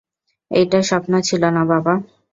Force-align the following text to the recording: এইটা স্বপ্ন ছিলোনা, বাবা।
এইটা 0.51 0.79
স্বপ্ন 0.89 1.13
ছিলোনা, 1.27 1.61
বাবা। 1.71 1.93